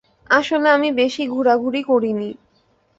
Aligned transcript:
আসলে 0.29 0.67
আমি 0.69 0.89
বেশি 0.91 1.23
ঘুরাঘুরি 1.27 1.81
করিনি। 1.83 2.29